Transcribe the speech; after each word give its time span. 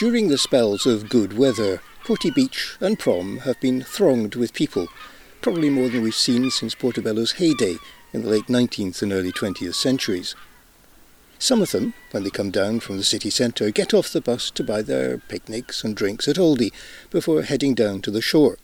During 0.00 0.28
the 0.28 0.38
spells 0.38 0.86
of 0.86 1.10
good 1.10 1.36
weather, 1.36 1.82
Porty 2.04 2.34
Beach 2.34 2.78
and 2.80 2.98
Prom 2.98 3.40
have 3.40 3.60
been 3.60 3.82
thronged 3.82 4.34
with 4.34 4.54
people, 4.54 4.88
probably 5.42 5.68
more 5.68 5.90
than 5.90 6.00
we've 6.00 6.14
seen 6.14 6.50
since 6.50 6.74
Portobello's 6.74 7.32
heyday 7.32 7.76
in 8.14 8.22
the 8.22 8.30
late 8.30 8.46
19th 8.46 9.02
and 9.02 9.12
early 9.12 9.30
20th 9.30 9.74
centuries. 9.74 10.34
Some 11.38 11.60
of 11.60 11.72
them, 11.72 11.92
when 12.12 12.24
they 12.24 12.30
come 12.30 12.50
down 12.50 12.80
from 12.80 12.96
the 12.96 13.04
city 13.04 13.28
centre, 13.28 13.70
get 13.70 13.92
off 13.92 14.10
the 14.10 14.22
bus 14.22 14.50
to 14.52 14.64
buy 14.64 14.80
their 14.80 15.18
picnics 15.18 15.84
and 15.84 15.94
drinks 15.94 16.26
at 16.26 16.36
Aldi 16.36 16.72
before 17.10 17.42
heading 17.42 17.74
down 17.74 18.00
to 18.00 18.10
the 18.10 18.22
shore. 18.22 18.56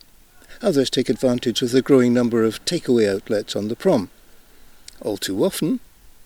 Others 0.63 0.89
take 0.89 1.11
advantage 1.11 1.61
of 1.61 1.71
the 1.71 1.83
growing 1.83 2.15
number 2.15 2.45
of 2.45 2.65
takeaway 2.65 3.15
outlets 3.15 3.55
on 3.55 3.69
the 3.69 3.77
prom. 3.77 4.09
All 5.03 5.19
too 5.19 5.45
often, 5.45 5.81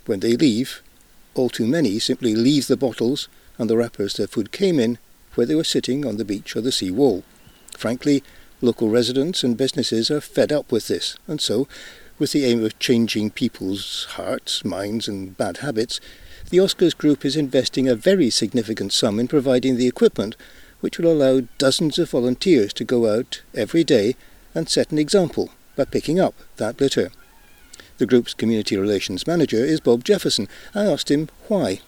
when 0.06 0.20
they 0.20 0.36
leave, 0.36 0.82
all 1.34 1.48
too 1.48 1.66
many 1.66 1.98
simply 1.98 2.34
leave 2.34 2.66
the 2.66 2.76
bottles 2.76 3.28
and 3.58 3.68
the 3.68 3.76
wrappers 3.76 4.14
their 4.14 4.26
food 4.26 4.52
came 4.52 4.78
in 4.78 4.98
where 5.34 5.46
they 5.46 5.55
were 5.55 5.64
sitting 5.64 6.05
on 6.05 6.16
the 6.16 6.24
beach 6.24 6.56
or 6.56 6.60
the 6.60 6.72
sea 6.72 6.91
wall. 6.91 7.22
Frankly, 7.77 8.22
local 8.60 8.88
residents 8.88 9.42
and 9.45 9.56
businesses 9.56 10.10
are 10.10 10.20
fed 10.20 10.52
up 10.52 10.70
with 10.72 10.88
this, 10.88 11.16
and 11.27 11.41
so, 11.41 11.69
with 12.19 12.32
the 12.32 12.45
aim 12.45 12.64
of 12.64 12.78
changing 12.78 13.30
people's 13.30 14.06
hearts, 14.10 14.64
minds, 14.64 15.08
and 15.08 15.36
bad 15.36 15.58
habits, 15.58 16.00
the 16.50 16.58
Oscars 16.58 16.96
Group 16.96 17.24
is 17.24 17.36
investing 17.36 17.88
a 17.88 17.94
very 17.94 18.28
significant 18.28 18.92
sum 18.92 19.19
in 19.20 19.28
providing 19.28 19.77
the 19.77 19.86
equipment 19.86 20.36
which 20.80 20.98
will 20.98 21.12
allow 21.12 21.47
dozens 21.58 21.98
of 21.98 22.10
volunteers 22.10 22.72
to 22.72 22.84
go 22.84 23.14
out 23.14 23.42
every 23.55 23.84
day 23.84 24.16
and 24.55 24.69
set 24.69 24.91
an 24.91 24.98
example 24.98 25.50
by 25.77 25.84
picking 25.84 26.19
up 26.19 26.34
that 26.56 26.80
litter. 26.80 27.10
The 28.00 28.06
group's 28.06 28.32
community 28.32 28.78
relations 28.78 29.27
manager 29.27 29.62
is 29.62 29.78
Bob 29.78 30.04
Jefferson. 30.04 30.48
I 30.74 30.86
asked 30.86 31.10
him 31.10 31.28
why. 31.48 31.80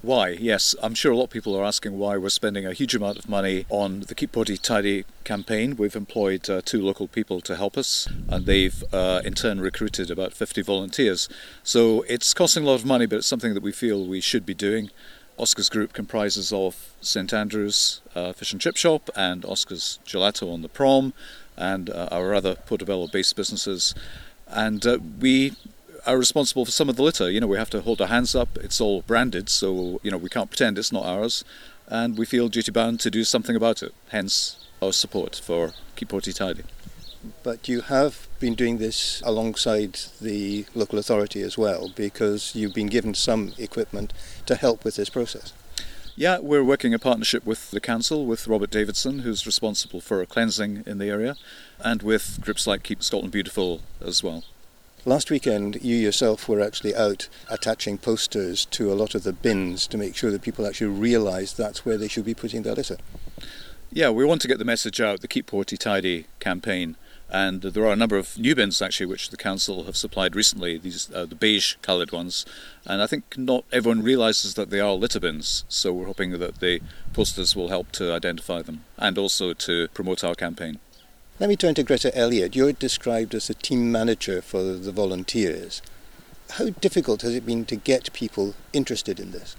Why? 0.00 0.30
Yes, 0.30 0.74
I'm 0.82 0.94
sure 0.94 1.12
a 1.12 1.16
lot 1.18 1.24
of 1.24 1.30
people 1.30 1.54
are 1.54 1.64
asking 1.64 1.98
why 1.98 2.16
we're 2.16 2.30
spending 2.30 2.64
a 2.64 2.72
huge 2.72 2.94
amount 2.94 3.18
of 3.18 3.28
money 3.28 3.66
on 3.68 4.00
the 4.08 4.14
Keep 4.14 4.32
Porty 4.32 4.58
Tidy 4.58 5.04
campaign. 5.24 5.76
We've 5.76 5.94
employed 5.94 6.48
uh, 6.48 6.62
two 6.64 6.80
local 6.80 7.08
people 7.08 7.42
to 7.42 7.56
help 7.56 7.76
us, 7.76 8.08
and 8.26 8.46
they've 8.46 8.82
uh, 8.90 9.20
in 9.22 9.34
turn 9.34 9.60
recruited 9.60 10.10
about 10.10 10.32
50 10.32 10.62
volunteers. 10.62 11.28
So 11.62 12.06
it's 12.08 12.32
costing 12.32 12.62
a 12.62 12.66
lot 12.66 12.76
of 12.76 12.86
money, 12.86 13.04
but 13.04 13.16
it's 13.16 13.26
something 13.26 13.52
that 13.52 13.62
we 13.62 13.70
feel 13.70 14.06
we 14.06 14.22
should 14.22 14.46
be 14.46 14.54
doing. 14.54 14.88
Oscar's 15.36 15.68
group 15.68 15.92
comprises 15.92 16.54
of 16.54 16.94
St 17.02 17.34
Andrews 17.34 18.00
uh, 18.14 18.32
Fish 18.32 18.52
and 18.52 18.62
Chip 18.62 18.78
Shop 18.78 19.10
and 19.14 19.44
Oscar's 19.44 19.98
Gelato 20.06 20.50
on 20.50 20.62
the 20.62 20.70
Prom, 20.70 21.12
and 21.54 21.90
uh, 21.90 22.08
our 22.10 22.32
other 22.32 22.54
Portobello 22.54 23.08
based 23.08 23.36
businesses. 23.36 23.94
And 24.52 24.86
uh, 24.86 24.98
we 25.20 25.54
are 26.06 26.18
responsible 26.18 26.64
for 26.64 26.70
some 26.72 26.88
of 26.88 26.96
the 26.96 27.02
litter. 27.02 27.30
You 27.30 27.40
know, 27.40 27.46
we 27.46 27.56
have 27.56 27.70
to 27.70 27.80
hold 27.80 28.00
our 28.00 28.08
hands 28.08 28.34
up. 28.34 28.58
It's 28.58 28.80
all 28.80 29.02
branded, 29.02 29.48
so 29.48 30.00
you 30.02 30.10
know 30.10 30.18
we 30.18 30.28
can't 30.28 30.50
pretend 30.50 30.78
it's 30.78 30.92
not 30.92 31.04
ours, 31.04 31.44
and 31.86 32.18
we 32.18 32.26
feel 32.26 32.48
duty 32.48 32.70
bound 32.70 33.00
to 33.00 33.10
do 33.10 33.24
something 33.24 33.56
about 33.56 33.82
it. 33.82 33.94
Hence 34.10 34.56
our 34.82 34.92
support 34.92 35.40
for 35.42 35.72
Keep 35.96 36.08
Porty 36.10 36.34
Tidy. 36.34 36.64
But 37.44 37.68
you 37.68 37.82
have 37.82 38.26
been 38.40 38.54
doing 38.54 38.78
this 38.78 39.22
alongside 39.24 40.00
the 40.20 40.66
local 40.74 40.98
authority 40.98 41.40
as 41.42 41.56
well, 41.56 41.92
because 41.94 42.54
you've 42.54 42.74
been 42.74 42.88
given 42.88 43.14
some 43.14 43.52
equipment 43.58 44.12
to 44.46 44.56
help 44.56 44.84
with 44.84 44.96
this 44.96 45.08
process. 45.08 45.52
Yeah, 46.14 46.40
we're 46.40 46.62
working 46.62 46.92
in 46.92 46.98
partnership 46.98 47.46
with 47.46 47.70
the 47.70 47.80
council, 47.80 48.26
with 48.26 48.46
Robert 48.46 48.70
Davidson, 48.70 49.20
who's 49.20 49.46
responsible 49.46 50.02
for 50.02 50.24
cleansing 50.26 50.84
in 50.86 50.98
the 50.98 51.08
area, 51.08 51.36
and 51.82 52.02
with 52.02 52.38
groups 52.42 52.66
like 52.66 52.82
Keep 52.82 53.02
Scotland 53.02 53.32
Beautiful 53.32 53.80
as 53.98 54.22
well. 54.22 54.44
Last 55.06 55.30
weekend, 55.30 55.82
you 55.82 55.96
yourself 55.96 56.50
were 56.50 56.60
actually 56.60 56.94
out 56.94 57.30
attaching 57.48 57.96
posters 57.96 58.66
to 58.66 58.92
a 58.92 58.94
lot 58.94 59.14
of 59.14 59.22
the 59.22 59.32
bins 59.32 59.86
to 59.86 59.96
make 59.96 60.14
sure 60.14 60.30
that 60.30 60.42
people 60.42 60.66
actually 60.66 60.88
realise 60.88 61.54
that's 61.54 61.86
where 61.86 61.96
they 61.96 62.08
should 62.08 62.26
be 62.26 62.34
putting 62.34 62.60
their 62.62 62.74
litter. 62.74 62.98
Yeah, 63.90 64.10
we 64.10 64.26
want 64.26 64.42
to 64.42 64.48
get 64.48 64.58
the 64.58 64.64
message 64.66 65.00
out, 65.00 65.22
the 65.22 65.28
Keep 65.28 65.50
Porty 65.50 65.78
Tidy 65.78 66.26
campaign. 66.40 66.96
And 67.34 67.62
there 67.62 67.84
are 67.86 67.92
a 67.94 67.96
number 67.96 68.18
of 68.18 68.38
new 68.38 68.54
bins 68.54 68.82
actually, 68.82 69.06
which 69.06 69.30
the 69.30 69.38
council 69.38 69.84
have 69.84 69.96
supplied 69.96 70.36
recently. 70.36 70.76
These 70.76 71.10
uh, 71.14 71.24
the 71.24 71.34
beige-coloured 71.34 72.12
ones, 72.12 72.44
and 72.84 73.00
I 73.00 73.06
think 73.06 73.38
not 73.38 73.64
everyone 73.72 74.02
realises 74.02 74.52
that 74.54 74.68
they 74.68 74.80
are 74.80 74.92
litter 74.92 75.18
bins. 75.18 75.64
So 75.66 75.94
we're 75.94 76.06
hoping 76.06 76.38
that 76.38 76.60
the 76.60 76.80
posters 77.14 77.56
will 77.56 77.70
help 77.70 77.90
to 77.92 78.12
identify 78.12 78.60
them 78.60 78.84
and 78.98 79.16
also 79.16 79.54
to 79.54 79.88
promote 79.94 80.22
our 80.22 80.34
campaign. 80.34 80.78
Let 81.40 81.48
me 81.48 81.56
turn 81.56 81.74
to 81.76 81.82
Greta 81.82 82.14
Elliott. 82.16 82.54
You're 82.54 82.72
described 82.72 83.34
as 83.34 83.48
a 83.48 83.54
team 83.54 83.90
manager 83.90 84.42
for 84.42 84.62
the 84.62 84.92
volunteers. 84.92 85.80
How 86.50 86.68
difficult 86.68 87.22
has 87.22 87.34
it 87.34 87.46
been 87.46 87.64
to 87.64 87.76
get 87.76 88.12
people 88.12 88.54
interested 88.74 89.18
in 89.18 89.30
this? 89.30 89.56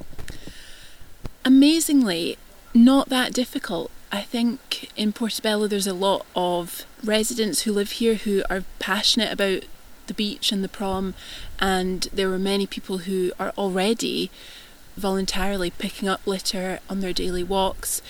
Amazingly, 1.44 2.38
not 2.76 3.10
that 3.10 3.34
difficult. 3.34 3.90
I 4.14 4.22
think 4.22 4.92
in 4.96 5.12
Portobello 5.12 5.66
there's 5.66 5.88
a 5.88 5.94
lot 5.94 6.28
of 6.36 6.86
residents 7.04 7.64
who 7.64 7.74
live 7.74 7.94
here 7.94 8.14
who 8.14 8.44
are 8.48 8.64
passionate 8.78 9.34
about 9.34 9.64
the 10.06 10.14
beach 10.14 10.52
and 10.52 10.64
the 10.64 10.70
prom, 10.70 11.16
and 11.60 12.08
there 12.14 12.30
were 12.30 12.38
many 12.38 12.68
people 12.68 13.00
who 13.00 13.32
are 13.40 13.52
already 13.58 14.30
voluntarily 14.96 15.72
picking 15.72 16.08
up 16.08 16.28
litter 16.28 16.80
on 16.88 17.00
their 17.00 17.12
daily 17.12 17.44
walks. 17.44 18.04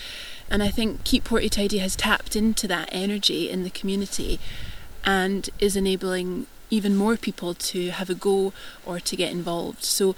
And 0.50 0.62
I 0.62 0.68
think 0.68 1.06
Keep 1.06 1.24
Porty 1.24 1.50
Tidy 1.50 1.78
has 1.78 1.96
tapped 1.96 2.36
into 2.36 2.68
that 2.68 2.90
energy 2.92 3.50
in 3.50 3.64
the 3.64 3.70
community 3.70 4.42
and 5.06 5.50
is 5.60 5.78
enabling 5.78 6.48
even 6.70 6.98
more 6.98 7.16
people 7.16 7.54
to 7.54 7.92
have 7.92 8.10
a 8.10 8.16
go 8.16 8.52
or 8.86 9.00
to 9.00 9.16
get 9.16 9.32
involved. 9.32 9.86
So 9.86 10.18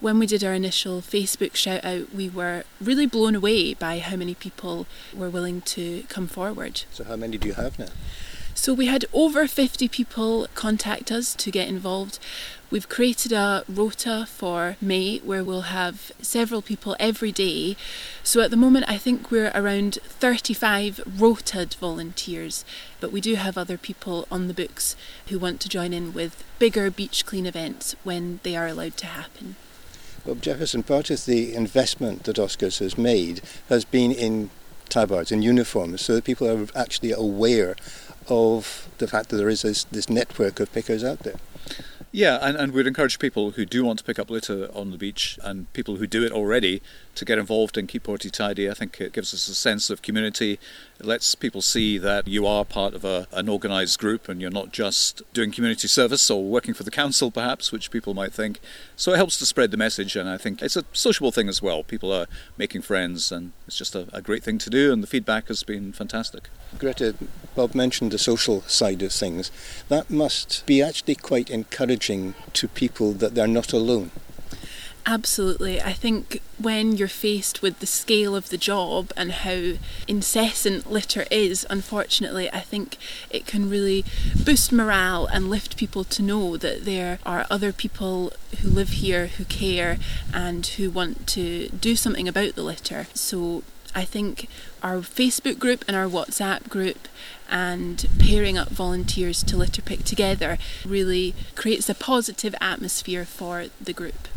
when 0.00 0.18
we 0.18 0.26
did 0.26 0.42
our 0.42 0.54
initial 0.54 1.00
Facebook 1.00 1.54
shout 1.54 1.84
out, 1.84 2.12
we 2.14 2.28
were 2.28 2.64
really 2.80 3.06
blown 3.06 3.34
away 3.34 3.74
by 3.74 3.98
how 3.98 4.16
many 4.16 4.34
people 4.34 4.86
were 5.14 5.30
willing 5.30 5.60
to 5.62 6.04
come 6.08 6.26
forward. 6.26 6.84
So, 6.90 7.04
how 7.04 7.16
many 7.16 7.38
do 7.38 7.48
you 7.48 7.54
have 7.54 7.78
now? 7.78 7.88
So, 8.54 8.74
we 8.74 8.86
had 8.86 9.04
over 9.12 9.46
50 9.46 9.88
people 9.88 10.46
contact 10.54 11.12
us 11.12 11.34
to 11.34 11.50
get 11.50 11.68
involved. 11.68 12.18
We've 12.70 12.88
created 12.88 13.32
a 13.32 13.64
rota 13.68 14.26
for 14.28 14.76
May 14.80 15.18
where 15.18 15.42
we'll 15.42 15.72
have 15.72 16.12
several 16.22 16.62
people 16.62 16.94
every 17.00 17.32
day. 17.32 17.76
So 18.22 18.40
at 18.42 18.52
the 18.52 18.56
moment, 18.56 18.84
I 18.88 18.96
think 18.96 19.28
we're 19.28 19.50
around 19.56 19.98
35 20.04 21.00
rotated 21.18 21.74
volunteers, 21.74 22.64
but 23.00 23.10
we 23.10 23.20
do 23.20 23.34
have 23.34 23.58
other 23.58 23.76
people 23.76 24.28
on 24.30 24.46
the 24.46 24.54
books 24.54 24.94
who 25.26 25.38
want 25.40 25.60
to 25.62 25.68
join 25.68 25.92
in 25.92 26.12
with 26.12 26.44
bigger 26.60 26.92
beach 26.92 27.26
clean 27.26 27.44
events 27.44 27.96
when 28.04 28.38
they 28.44 28.54
are 28.54 28.68
allowed 28.68 28.96
to 28.98 29.06
happen. 29.06 29.56
Bob 30.24 30.42
Jefferson, 30.42 30.82
part 30.82 31.10
of 31.10 31.24
the 31.24 31.54
investment 31.54 32.24
that 32.24 32.36
Oscars 32.36 32.78
has 32.78 32.98
made 32.98 33.40
has 33.68 33.84
been 33.84 34.12
in 34.12 34.50
tabards 34.88 35.32
and 35.32 35.42
uniforms 35.42 36.02
so 36.02 36.14
that 36.14 36.24
people 36.24 36.48
are 36.48 36.66
actually 36.74 37.12
aware 37.12 37.76
of 38.28 38.88
the 38.98 39.08
fact 39.08 39.30
that 39.30 39.36
there 39.36 39.48
is 39.48 39.62
this, 39.62 39.84
this 39.84 40.08
network 40.08 40.60
of 40.60 40.72
pickers 40.72 41.02
out 41.02 41.20
there. 41.20 41.36
Yeah, 42.12 42.38
and, 42.42 42.56
and 42.56 42.72
we'd 42.72 42.88
encourage 42.88 43.20
people 43.20 43.52
who 43.52 43.64
do 43.64 43.84
want 43.84 44.00
to 44.00 44.04
pick 44.04 44.18
up 44.18 44.30
litter 44.30 44.68
on 44.74 44.90
the 44.90 44.98
beach 44.98 45.38
and 45.44 45.72
people 45.72 45.96
who 45.96 46.06
do 46.08 46.24
it 46.24 46.32
already 46.32 46.82
to 47.20 47.24
get 47.26 47.38
involved 47.38 47.76
in 47.76 47.86
Keep 47.86 48.04
Porty 48.04 48.30
Tidy. 48.30 48.68
I 48.70 48.72
think 48.72 48.98
it 48.98 49.12
gives 49.12 49.34
us 49.34 49.46
a 49.46 49.54
sense 49.54 49.90
of 49.90 50.00
community. 50.00 50.58
It 50.98 51.04
lets 51.04 51.34
people 51.34 51.60
see 51.60 51.98
that 51.98 52.26
you 52.26 52.46
are 52.46 52.64
part 52.64 52.94
of 52.94 53.04
a, 53.04 53.26
an 53.32 53.46
organised 53.50 53.98
group 53.98 54.26
and 54.26 54.40
you're 54.40 54.50
not 54.50 54.72
just 54.72 55.22
doing 55.34 55.52
community 55.52 55.86
service 55.86 56.30
or 56.30 56.42
working 56.42 56.72
for 56.72 56.82
the 56.82 56.90
council, 56.90 57.30
perhaps, 57.30 57.72
which 57.72 57.90
people 57.90 58.14
might 58.14 58.32
think. 58.32 58.58
So 58.96 59.12
it 59.12 59.16
helps 59.16 59.38
to 59.38 59.46
spread 59.46 59.70
the 59.70 59.76
message, 59.76 60.16
and 60.16 60.30
I 60.30 60.38
think 60.38 60.62
it's 60.62 60.76
a 60.76 60.84
sociable 60.94 61.30
thing 61.30 61.50
as 61.50 61.60
well. 61.60 61.82
People 61.82 62.10
are 62.10 62.26
making 62.56 62.82
friends, 62.82 63.30
and 63.30 63.52
it's 63.66 63.76
just 63.76 63.94
a, 63.94 64.08
a 64.14 64.22
great 64.22 64.42
thing 64.42 64.56
to 64.56 64.70
do, 64.70 64.90
and 64.90 65.02
the 65.02 65.06
feedback 65.06 65.48
has 65.48 65.62
been 65.62 65.92
fantastic. 65.92 66.48
Greta, 66.78 67.14
Bob 67.54 67.74
mentioned 67.74 68.12
the 68.12 68.18
social 68.18 68.62
side 68.62 69.02
of 69.02 69.12
things. 69.12 69.50
That 69.90 70.08
must 70.08 70.64
be 70.64 70.80
actually 70.80 71.16
quite 71.16 71.50
encouraging 71.50 72.34
to 72.54 72.66
people 72.66 73.12
that 73.12 73.34
they're 73.34 73.46
not 73.46 73.74
alone. 73.74 74.10
Absolutely. 75.06 75.80
I 75.80 75.92
think 75.92 76.42
when 76.58 76.96
you're 76.96 77.08
faced 77.08 77.62
with 77.62 77.80
the 77.80 77.86
scale 77.86 78.36
of 78.36 78.50
the 78.50 78.58
job 78.58 79.12
and 79.16 79.32
how 79.32 79.72
incessant 80.06 80.90
litter 80.90 81.24
is, 81.30 81.66
unfortunately, 81.70 82.52
I 82.52 82.60
think 82.60 82.96
it 83.30 83.46
can 83.46 83.70
really 83.70 84.04
boost 84.44 84.72
morale 84.72 85.26
and 85.26 85.50
lift 85.50 85.76
people 85.76 86.04
to 86.04 86.22
know 86.22 86.56
that 86.58 86.84
there 86.84 87.18
are 87.24 87.46
other 87.50 87.72
people 87.72 88.32
who 88.60 88.68
live 88.68 88.90
here 88.90 89.28
who 89.28 89.44
care 89.46 89.98
and 90.34 90.66
who 90.66 90.90
want 90.90 91.26
to 91.28 91.68
do 91.70 91.96
something 91.96 92.28
about 92.28 92.54
the 92.54 92.62
litter. 92.62 93.06
So 93.14 93.62
I 93.94 94.04
think 94.04 94.48
our 94.82 94.98
Facebook 94.98 95.58
group 95.58 95.84
and 95.88 95.96
our 95.96 96.06
WhatsApp 96.06 96.68
group 96.68 97.08
and 97.50 98.06
pairing 98.18 98.56
up 98.56 98.68
volunteers 98.68 99.42
to 99.44 99.56
litter 99.56 99.82
pick 99.82 100.04
together 100.04 100.58
really 100.84 101.34
creates 101.56 101.88
a 101.88 101.94
positive 101.94 102.54
atmosphere 102.60 103.24
for 103.24 103.66
the 103.80 103.92
group. 103.92 104.28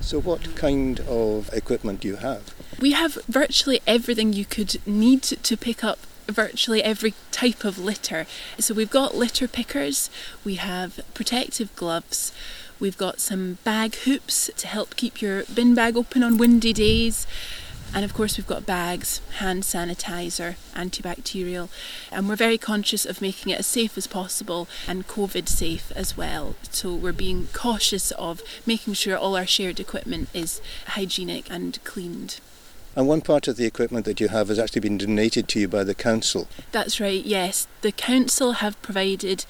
So, 0.00 0.20
what 0.20 0.54
kind 0.54 1.00
of 1.00 1.52
equipment 1.52 2.00
do 2.00 2.08
you 2.08 2.16
have? 2.16 2.54
We 2.80 2.92
have 2.92 3.14
virtually 3.28 3.80
everything 3.86 4.32
you 4.32 4.44
could 4.44 4.76
need 4.86 5.22
to 5.22 5.56
pick 5.56 5.84
up 5.84 5.98
virtually 6.26 6.82
every 6.82 7.14
type 7.32 7.64
of 7.64 7.78
litter. 7.78 8.26
So, 8.58 8.74
we've 8.74 8.90
got 8.90 9.14
litter 9.14 9.48
pickers, 9.48 10.08
we 10.44 10.54
have 10.54 11.00
protective 11.14 11.74
gloves, 11.76 12.32
we've 12.80 12.96
got 12.96 13.20
some 13.20 13.58
bag 13.64 13.96
hoops 13.96 14.50
to 14.56 14.66
help 14.66 14.96
keep 14.96 15.20
your 15.20 15.44
bin 15.44 15.74
bag 15.74 15.96
open 15.96 16.22
on 16.22 16.38
windy 16.38 16.72
days. 16.72 17.26
And 17.94 18.04
of 18.04 18.14
course, 18.14 18.36
we've 18.36 18.46
got 18.46 18.66
bags, 18.66 19.20
hand 19.38 19.62
sanitizer, 19.62 20.56
antibacterial, 20.74 21.68
and 22.12 22.28
we're 22.28 22.36
very 22.36 22.58
conscious 22.58 23.06
of 23.06 23.22
making 23.22 23.52
it 23.52 23.58
as 23.58 23.66
safe 23.66 23.96
as 23.96 24.06
possible 24.06 24.68
and 24.86 25.08
COVID 25.08 25.48
safe 25.48 25.90
as 25.96 26.16
well. 26.16 26.54
So 26.70 26.94
we're 26.94 27.12
being 27.12 27.48
cautious 27.52 28.10
of 28.12 28.42
making 28.66 28.94
sure 28.94 29.16
all 29.16 29.36
our 29.36 29.46
shared 29.46 29.80
equipment 29.80 30.28
is 30.34 30.60
hygienic 30.86 31.50
and 31.50 31.82
cleaned. 31.84 32.40
And 32.94 33.06
one 33.06 33.20
part 33.20 33.46
of 33.46 33.56
the 33.56 33.64
equipment 33.64 34.06
that 34.06 34.20
you 34.20 34.28
have 34.28 34.48
has 34.48 34.58
actually 34.58 34.80
been 34.80 34.98
donated 34.98 35.46
to 35.48 35.60
you 35.60 35.68
by 35.68 35.84
the 35.84 35.94
council. 35.94 36.48
That's 36.72 36.98
right, 36.98 37.24
yes. 37.24 37.68
The 37.82 37.92
council 37.92 38.52
have 38.54 38.80
provided 38.82 39.44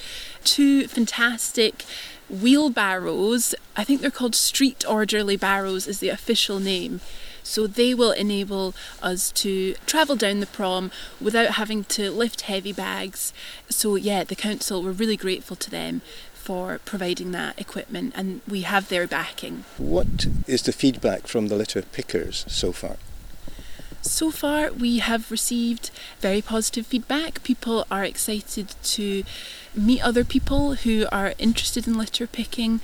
two 0.44 0.86
fantastic 0.86 1.84
wheelbarrows. 2.28 3.54
I 3.74 3.84
think 3.84 4.00
they're 4.00 4.10
called 4.10 4.34
street 4.34 4.84
orderly 4.86 5.36
barrows, 5.36 5.86
is 5.86 6.00
the 6.00 6.10
official 6.10 6.60
name. 6.60 7.00
So 7.48 7.66
they 7.66 7.94
will 7.94 8.12
enable 8.12 8.74
us 9.02 9.32
to 9.32 9.74
travel 9.86 10.16
down 10.16 10.40
the 10.40 10.46
prom 10.46 10.90
without 11.18 11.52
having 11.52 11.84
to 11.84 12.10
lift 12.10 12.42
heavy 12.42 12.74
bags. 12.74 13.32
So, 13.70 13.96
yeah, 13.96 14.22
the 14.22 14.36
council, 14.36 14.82
we're 14.82 14.92
really 14.92 15.16
grateful 15.16 15.56
to 15.56 15.70
them 15.70 16.02
for 16.34 16.78
providing 16.84 17.32
that 17.32 17.58
equipment 17.58 18.12
and 18.14 18.42
we 18.46 18.62
have 18.62 18.90
their 18.90 19.06
backing. 19.06 19.64
What 19.78 20.26
is 20.46 20.62
the 20.62 20.72
feedback 20.72 21.26
from 21.26 21.48
the 21.48 21.56
litter 21.56 21.80
pickers 21.80 22.44
so 22.48 22.70
far? 22.70 22.96
So 24.02 24.30
far, 24.30 24.70
we 24.70 24.98
have 24.98 25.30
received 25.30 25.90
very 26.20 26.42
positive 26.42 26.86
feedback. 26.86 27.42
People 27.42 27.86
are 27.90 28.04
excited 28.04 28.74
to 28.82 29.24
meet 29.74 30.02
other 30.02 30.24
people 30.24 30.74
who 30.74 31.06
are 31.10 31.32
interested 31.38 31.86
in 31.86 31.96
litter 31.96 32.26
picking. 32.26 32.80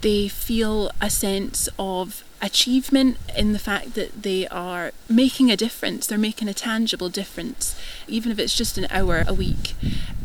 They 0.00 0.26
feel 0.26 0.90
a 1.00 1.10
sense 1.10 1.68
of 1.78 2.24
achievement 2.42 3.16
in 3.36 3.52
the 3.52 3.58
fact 3.58 3.94
that 3.94 4.22
they 4.22 4.46
are 4.48 4.92
making 5.08 5.50
a 5.50 5.56
difference, 5.56 6.06
they're 6.06 6.18
making 6.18 6.48
a 6.48 6.54
tangible 6.54 7.08
difference, 7.08 7.78
even 8.08 8.32
if 8.32 8.38
it's 8.38 8.56
just 8.56 8.78
an 8.78 8.86
hour 8.90 9.24
a 9.26 9.34
week. 9.34 9.74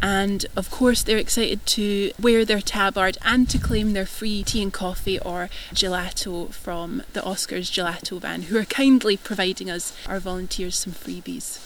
And 0.02 0.46
of 0.56 0.70
course, 0.70 1.04
they're 1.04 1.18
excited 1.18 1.66
to 1.68 2.12
wear 2.20 2.46
their 2.46 2.62
tabard 2.62 3.18
and 3.24 3.50
to 3.50 3.58
claim 3.58 3.94
their 3.94 4.06
free 4.06 4.44
tea 4.44 4.62
and 4.62 4.74
coffee 4.74 5.20
or 5.20 5.50
gelato 5.74 6.54
from 6.54 7.04
the 7.14 7.22
Oscars 7.22 7.72
Gelato 7.72 8.20
Van, 8.20 8.44
who 8.44 8.58
are 8.58 8.66
kindly 8.66 9.18
providing 9.18 9.70
us, 9.70 9.94
our 10.08 10.20
volunteers, 10.20 10.78
some 10.78 10.94
freebies. 10.94 11.66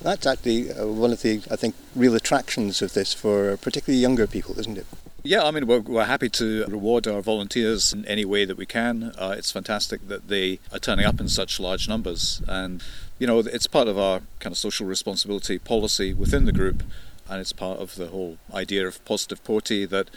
That's 0.00 0.26
actually 0.26 0.72
uh, 0.72 0.86
one 0.86 1.12
of 1.12 1.22
the, 1.22 1.42
I 1.50 1.56
think, 1.56 1.74
real 1.94 2.14
attractions 2.14 2.80
of 2.80 2.94
this 2.94 3.12
for 3.12 3.56
particularly 3.56 4.00
younger 4.00 4.26
people, 4.26 4.58
isn't 4.58 4.78
it? 4.78 4.86
Yeah, 5.26 5.44
I 5.44 5.52
mean, 5.52 5.66
we're, 5.66 5.80
we're 5.80 6.04
happy 6.04 6.28
to 6.28 6.66
reward 6.66 7.08
our 7.08 7.22
volunteers 7.22 7.94
in 7.94 8.04
any 8.04 8.26
way 8.26 8.44
that 8.44 8.58
we 8.58 8.66
can. 8.66 9.14
Uh, 9.16 9.34
it's 9.38 9.50
fantastic 9.50 10.06
that 10.08 10.28
they 10.28 10.58
are 10.70 10.78
turning 10.78 11.06
up 11.06 11.18
in 11.18 11.30
such 11.30 11.58
large 11.58 11.88
numbers. 11.88 12.42
And, 12.46 12.82
you 13.18 13.26
know, 13.26 13.38
it's 13.38 13.66
part 13.66 13.88
of 13.88 13.98
our 13.98 14.20
kind 14.38 14.52
of 14.52 14.58
social 14.58 14.86
responsibility 14.86 15.58
policy 15.58 16.12
within 16.12 16.44
the 16.44 16.52
group. 16.52 16.82
And 17.26 17.40
it's 17.40 17.54
part 17.54 17.78
of 17.78 17.94
the 17.94 18.08
whole 18.08 18.36
idea 18.52 18.86
of 18.86 19.02
positive 19.06 19.42
Porty 19.44 19.88
that 19.88 20.10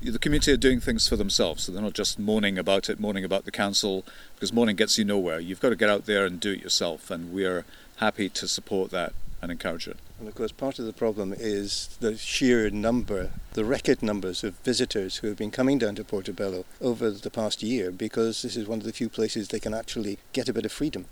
the 0.00 0.18
community 0.18 0.52
are 0.52 0.56
doing 0.56 0.80
things 0.80 1.06
for 1.06 1.16
themselves. 1.16 1.64
So 1.64 1.72
they're 1.72 1.82
not 1.82 1.92
just 1.92 2.18
moaning 2.18 2.56
about 2.56 2.88
it, 2.88 2.98
moaning 2.98 3.26
about 3.26 3.44
the 3.44 3.50
council, 3.50 4.06
because 4.36 4.54
moaning 4.54 4.76
gets 4.76 4.96
you 4.96 5.04
nowhere. 5.04 5.38
You've 5.38 5.60
got 5.60 5.68
to 5.68 5.76
get 5.76 5.90
out 5.90 6.06
there 6.06 6.24
and 6.24 6.40
do 6.40 6.52
it 6.52 6.62
yourself. 6.62 7.10
And 7.10 7.30
we 7.30 7.44
are 7.44 7.66
happy 7.96 8.30
to 8.30 8.48
support 8.48 8.90
that 8.92 9.12
and 9.42 9.52
encourage 9.52 9.86
it. 9.86 9.98
And 10.18 10.28
of 10.28 10.34
course, 10.34 10.52
part 10.52 10.78
of 10.78 10.86
the 10.86 10.94
problem 10.94 11.34
is 11.36 11.96
the 12.00 12.16
sheer 12.16 12.70
number, 12.70 13.30
the 13.52 13.64
record 13.64 14.02
numbers 14.02 14.42
of 14.42 14.54
visitors 14.60 15.16
who 15.16 15.28
have 15.28 15.36
been 15.36 15.50
coming 15.50 15.78
down 15.78 15.94
to 15.96 16.04
Portobello 16.04 16.64
over 16.80 17.10
the 17.10 17.30
past 17.30 17.62
year 17.62 17.90
because 17.90 18.40
this 18.42 18.56
is 18.56 18.66
one 18.66 18.78
of 18.78 18.84
the 18.84 18.92
few 18.92 19.10
places 19.10 19.48
they 19.48 19.60
can 19.60 19.74
actually 19.74 20.18
get 20.32 20.48
a 20.48 20.54
bit 20.54 20.64
of 20.64 20.72
freedom. 20.72 21.04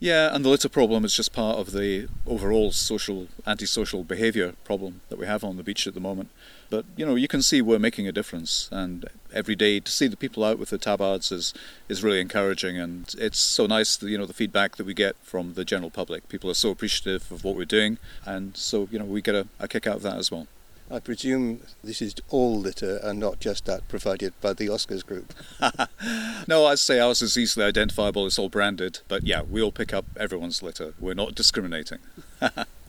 Yeah, 0.00 0.34
and 0.34 0.44
the 0.44 0.48
litter 0.48 0.68
problem 0.68 1.04
is 1.04 1.14
just 1.14 1.32
part 1.32 1.58
of 1.58 1.72
the 1.72 2.08
overall 2.26 2.72
social, 2.72 3.28
antisocial 3.46 4.04
behaviour 4.04 4.54
problem 4.64 5.00
that 5.08 5.18
we 5.18 5.26
have 5.26 5.44
on 5.44 5.56
the 5.56 5.62
beach 5.62 5.86
at 5.86 5.94
the 5.94 6.00
moment. 6.00 6.30
But 6.70 6.84
you 6.96 7.04
know, 7.04 7.16
you 7.16 7.28
can 7.28 7.42
see 7.42 7.60
we're 7.60 7.80
making 7.80 8.06
a 8.06 8.12
difference, 8.12 8.68
and 8.70 9.04
every 9.34 9.56
day 9.56 9.80
to 9.80 9.90
see 9.90 10.06
the 10.06 10.16
people 10.16 10.44
out 10.44 10.58
with 10.58 10.70
the 10.70 10.78
tabards 10.78 11.32
is 11.32 11.52
is 11.88 12.02
really 12.04 12.20
encouraging, 12.20 12.78
and 12.78 13.12
it's 13.18 13.38
so 13.38 13.66
nice. 13.66 14.00
You 14.02 14.16
know, 14.16 14.26
the 14.26 14.32
feedback 14.32 14.76
that 14.76 14.86
we 14.86 14.94
get 14.94 15.16
from 15.22 15.54
the 15.54 15.64
general 15.64 15.90
public. 15.90 16.28
People 16.28 16.48
are 16.48 16.54
so 16.54 16.70
appreciative 16.70 17.30
of 17.32 17.44
what 17.44 17.56
we're 17.56 17.64
doing, 17.64 17.98
and 18.24 18.56
so 18.56 18.88
you 18.92 19.00
know, 19.00 19.04
we 19.04 19.20
get 19.20 19.34
a, 19.34 19.48
a 19.58 19.66
kick 19.66 19.86
out 19.88 19.96
of 19.96 20.02
that 20.02 20.16
as 20.16 20.30
well. 20.30 20.46
I 20.92 20.98
presume 20.98 21.60
this 21.84 22.02
is 22.02 22.16
all 22.30 22.58
litter 22.58 22.96
and 23.04 23.20
not 23.20 23.38
just 23.38 23.64
that 23.66 23.86
provided 23.86 24.32
by 24.40 24.54
the 24.54 24.66
Oscars 24.66 25.06
group. 25.06 25.32
no, 26.48 26.66
I'd 26.66 26.80
say 26.80 26.98
ours 26.98 27.22
is 27.22 27.38
easily 27.38 27.64
identifiable, 27.64 28.26
it's 28.26 28.40
all 28.40 28.48
branded, 28.48 28.98
but 29.06 29.24
yeah, 29.24 29.42
we 29.42 29.62
all 29.62 29.70
pick 29.70 29.94
up 29.94 30.04
everyone's 30.16 30.64
litter. 30.64 30.94
We're 30.98 31.14
not 31.14 31.36
discriminating. 31.36 31.98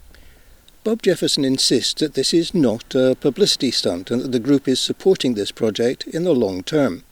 Bob 0.83 1.04
Jefferson 1.04 1.45
insists 1.45 1.94
that 2.01 2.16
this 2.16 2.33
is 2.33 2.56
not 2.56 2.95
a 2.95 3.13
publicity 3.13 3.69
stunt 3.69 4.10
and 4.10 4.19
that 4.24 4.31
the 4.31 4.39
group 4.39 4.68
is 4.68 4.80
supporting 4.80 5.36
this 5.36 5.51
project 5.51 6.07
in 6.07 6.24
the 6.24 6.33
long 6.33 6.63
term. 6.63 7.04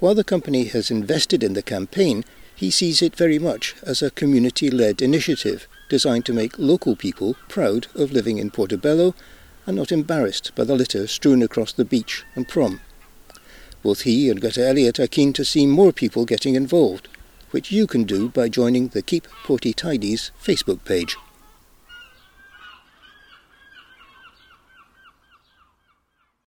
While 0.00 0.14
the 0.14 0.24
company 0.24 0.64
has 0.64 0.90
invested 0.90 1.44
in 1.44 1.52
the 1.52 1.62
campaign, 1.62 2.24
he 2.54 2.70
sees 2.70 3.02
it 3.02 3.14
very 3.14 3.38
much 3.38 3.74
as 3.82 4.00
a 4.00 4.10
community 4.10 4.70
led 4.70 5.02
initiative 5.02 5.68
designed 5.90 6.24
to 6.24 6.32
make 6.32 6.58
local 6.58 6.96
people 6.96 7.36
proud 7.46 7.88
of 7.94 8.10
living 8.10 8.38
in 8.38 8.50
Portobello 8.50 9.14
and 9.66 9.76
not 9.76 9.92
embarrassed 9.92 10.52
by 10.54 10.64
the 10.64 10.74
litter 10.74 11.06
strewn 11.06 11.42
across 11.42 11.74
the 11.74 11.84
beach 11.84 12.24
and 12.34 12.48
prom. 12.48 12.80
Both 13.82 14.02
he 14.02 14.30
and 14.30 14.40
Greta 14.40 14.66
Elliott 14.66 14.98
are 14.98 15.06
keen 15.06 15.34
to 15.34 15.44
see 15.44 15.66
more 15.66 15.92
people 15.92 16.24
getting 16.24 16.54
involved, 16.54 17.08
which 17.50 17.70
you 17.70 17.86
can 17.86 18.04
do 18.04 18.30
by 18.30 18.48
joining 18.48 18.88
the 18.88 19.02
Keep 19.02 19.28
Porty 19.44 19.74
Tidies 19.74 20.30
Facebook 20.42 20.84
page. 20.86 21.18